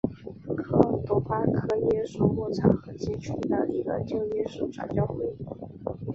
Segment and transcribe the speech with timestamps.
[0.63, 5.45] 科尔多巴耶稣会牧场和街区的一个旧耶稣会传教区。